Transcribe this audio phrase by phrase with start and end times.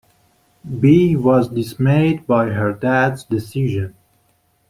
[0.79, 3.93] Bea was dismayed by her dad’s decision.